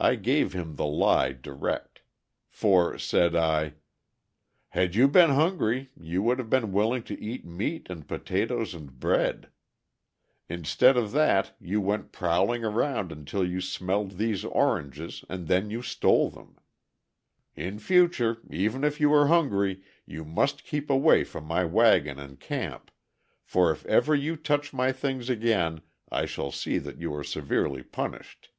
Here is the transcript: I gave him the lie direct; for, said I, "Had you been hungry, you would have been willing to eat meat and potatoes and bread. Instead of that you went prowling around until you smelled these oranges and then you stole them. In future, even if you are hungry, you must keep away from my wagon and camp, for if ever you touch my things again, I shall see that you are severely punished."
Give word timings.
I 0.00 0.14
gave 0.14 0.52
him 0.52 0.76
the 0.76 0.86
lie 0.86 1.32
direct; 1.32 2.02
for, 2.48 2.96
said 2.98 3.34
I, 3.34 3.74
"Had 4.68 4.94
you 4.94 5.08
been 5.08 5.30
hungry, 5.30 5.88
you 6.00 6.22
would 6.22 6.38
have 6.38 6.48
been 6.48 6.70
willing 6.70 7.02
to 7.02 7.20
eat 7.20 7.44
meat 7.44 7.90
and 7.90 8.06
potatoes 8.06 8.74
and 8.74 9.00
bread. 9.00 9.50
Instead 10.48 10.96
of 10.96 11.10
that 11.10 11.56
you 11.60 11.80
went 11.80 12.12
prowling 12.12 12.64
around 12.64 13.10
until 13.10 13.44
you 13.44 13.60
smelled 13.60 14.18
these 14.18 14.44
oranges 14.44 15.24
and 15.28 15.48
then 15.48 15.68
you 15.68 15.82
stole 15.82 16.30
them. 16.30 16.58
In 17.56 17.80
future, 17.80 18.36
even 18.48 18.84
if 18.84 19.00
you 19.00 19.12
are 19.12 19.26
hungry, 19.26 19.82
you 20.06 20.24
must 20.24 20.62
keep 20.62 20.88
away 20.90 21.24
from 21.24 21.42
my 21.42 21.64
wagon 21.64 22.20
and 22.20 22.38
camp, 22.38 22.92
for 23.42 23.72
if 23.72 23.84
ever 23.86 24.14
you 24.14 24.36
touch 24.36 24.72
my 24.72 24.92
things 24.92 25.28
again, 25.28 25.80
I 26.08 26.24
shall 26.24 26.52
see 26.52 26.78
that 26.78 27.00
you 27.00 27.12
are 27.16 27.24
severely 27.24 27.82
punished." 27.82 28.52